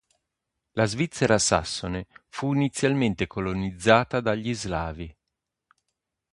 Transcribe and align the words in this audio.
La 0.73 0.85
Svizzera 0.87 1.37
sassone 1.37 2.07
fu 2.27 2.55
inizialmente 2.55 3.27
colonizzata 3.27 4.19
dagli 4.19 4.51
Slavi. 4.55 5.15